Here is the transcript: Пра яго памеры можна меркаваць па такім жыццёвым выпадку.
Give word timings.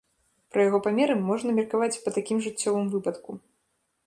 Пра 0.55 0.63
яго 0.67 0.79
памеры 0.87 1.17
можна 1.27 1.49
меркаваць 1.59 2.01
па 2.07 2.15
такім 2.19 2.37
жыццёвым 2.47 2.87
выпадку. 2.97 3.31